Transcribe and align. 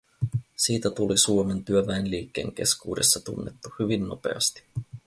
Siitä 0.57 0.89
tuli 0.91 1.17
Suomen 1.17 1.65
työväenliikkeen 1.65 2.51
keskuudessa 2.51 3.19
tunnettu 3.25 3.69
hyvin 3.79 4.07
nopeasti 4.07 4.63